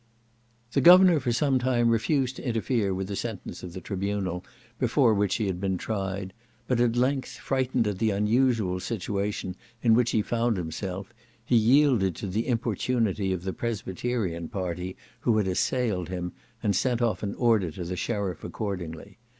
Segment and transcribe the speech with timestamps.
[0.71, 4.43] The Governor for some time refused to interfere with the sentence of the tribunal
[4.79, 6.33] before which he had been tried;
[6.67, 11.13] but at length, frightened at the unusual situation in which he found himself,
[11.45, 16.31] he yielded to the importunity of the Presbyterian party who had assailed him,
[16.63, 19.19] and sent off an order to the sheriff accordingly.